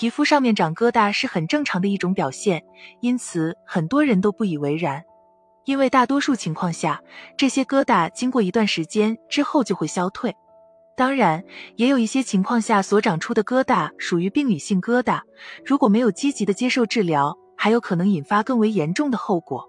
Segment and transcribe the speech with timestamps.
[0.00, 2.64] 皮肤上面长疙瘩是很正常的一种表现，
[3.02, 5.04] 因此很多人都不以为然。
[5.66, 7.02] 因为大多数情况下，
[7.36, 10.34] 这些疙瘩经过一段时间之后就会消退。
[10.96, 11.44] 当然，
[11.76, 15.20] 也有一些情况下所长出的疙瘩属于病理性疙瘩，
[15.66, 19.68] 如果没有积极的接受治疗，还有可能引发更为严重的后果。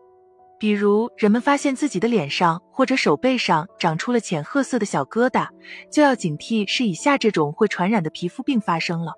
[0.58, 5.50] 比如，人们发现自己的脸上或者手背上长出了浅褐色的小疙瘩，
[5.92, 9.12] 就要警惕是以下这种会传染的皮肤病发生了。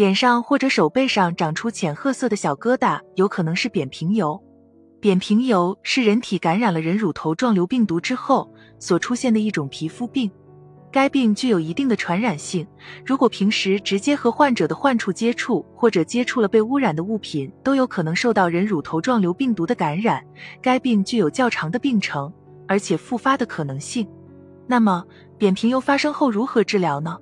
[0.00, 4.42] 脸上或者手背上长出浅褐色的小疙瘩，有可能是扁平疣。
[4.98, 10.30] 扁平疣是人体感染了人乳头状瘤病毒之后所出现的一种皮肤病，
[10.90, 12.66] 该病具有一定的传染性。
[13.04, 20.24] 如果平时直接和患者的患处接触，或者接触了被污染的物品，都有可能受到人乳头状瘤病毒的感染。
[20.62, 22.32] 该病具有较长的病程，
[22.66, 24.08] 而且复发的可能性。
[24.66, 25.04] 那么，
[25.36, 27.18] 扁平疣发生后如何治疗呢？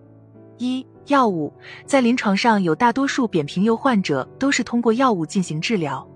[0.58, 1.50] 一药物
[1.86, 6.06] 在临床上有大多数扁平疣患者都是通过药物进行治疗，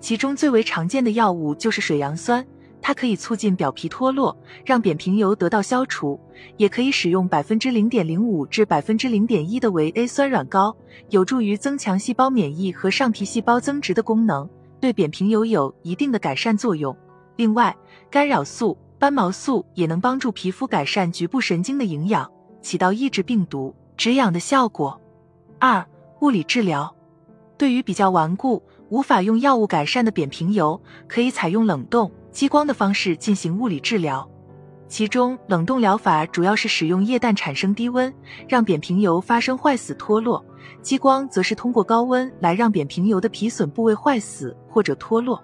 [0.00, 2.44] 其中最为常见的药物就是水杨酸，
[2.80, 6.18] 它可以促进表皮脱落，让扁平疣得到消除；
[6.56, 10.76] 也可以使用百分之零点零五至百分之零点一的维 A 酸软膏，
[11.10, 14.48] 有助于增强细胞免疫和上皮细胞增殖的功能，
[14.80, 16.96] 对扁平疣有一定的改善作用。
[17.36, 17.76] 另外，
[18.10, 22.28] 干扰素、斑毛素也能帮助皮肤改善局部神经的营养，
[22.60, 23.72] 起到抑制病毒。
[23.96, 25.00] 止痒的效果。
[25.58, 25.86] 二、
[26.20, 26.94] 物理治疗，
[27.56, 34.28] 对于比较顽固、无法用药物改善的扁平疣，可以采用冷冻、激光的方式进行物理治疗。
[34.88, 38.12] 其中，冷冻疗法主要是使用液氮产生低温，
[38.46, 40.44] 让扁平疣发生坏死脱落；
[40.82, 45.42] 激光则是通过高温来让扁平疣的皮损部位坏死或者脱落。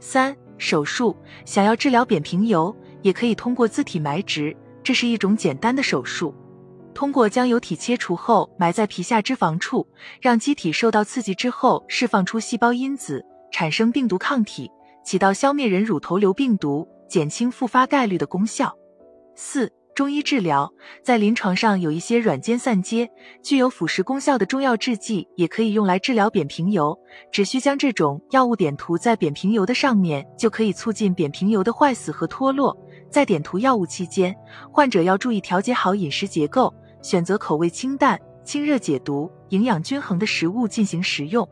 [0.00, 6.34] 三、手术，想要治疗扁平疣，也可以通过自体埋植，这是一种简单的手术。
[6.94, 9.86] 通过将疣体切除后埋在皮下脂肪处，
[10.20, 14.70] 让机体受到刺激之后释放出细胞因子，产生病毒抗体，
[15.04, 18.76] 起到消灭人乳头瘤病毒、减轻复发概率的功效。
[19.34, 20.70] 四、中医治疗
[21.02, 23.08] 在临床上有一些软坚散结、
[23.42, 26.98] 具有腐蚀功效的中药制剂，也可以用来治疗扁平疣。
[27.32, 32.76] 只需将这种药物点涂在扁平疣的上面，就可以促进扁平疣的坏死和脱落。
[33.10, 34.34] 在点涂药物期间，
[34.70, 36.72] 患者要注意调节好饮食结构。
[37.02, 41.48] 选择口味清淡、清热解毒、营养均衡的食物进行食用。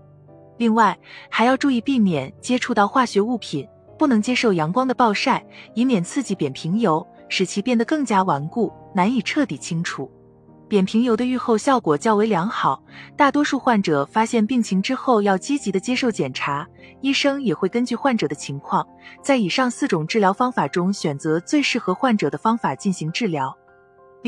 [0.57, 0.99] 另外，
[1.31, 5.45] 还要注意避免接触到化学物品，不能接受阳光的暴晒，
[5.75, 10.11] 以免刺激扁平疣，使其变得更加顽固，难以彻底清除。
[10.69, 12.83] 扁平疣的愈后效果较为良好，
[13.17, 16.67] 大多数患者发现病情之后要积极的接受检查，
[17.01, 18.87] 医生也会根据患者的情况，
[19.23, 23.57] 在以上四种治疗方法中选择最适合患者的方法进行治疗。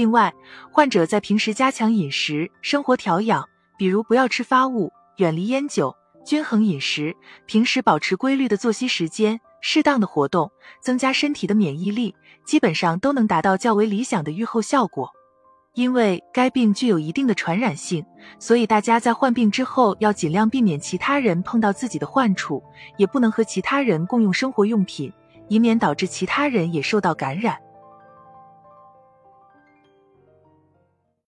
[0.00, 0.32] 另外，
[0.72, 3.46] 患者在平时加强饮食、生活调养，
[3.76, 5.94] 比如不要吃发物、远离烟酒、
[6.24, 10.50] 均衡饮食，平时保持规律的作息时间、适当的活动，
[10.80, 12.14] 增加身体的免疫力，
[12.46, 15.10] 基本上都能达到较为理想的预后效果。
[15.74, 18.02] 因为该病具有一定的传染性，
[18.38, 22.62] 所以大家在患病之后要尽量避免其他人碰到自己的患处，
[22.96, 25.12] 也不能和其他人共用生活用品，
[25.48, 27.58] 以免导致其他人也受到感染。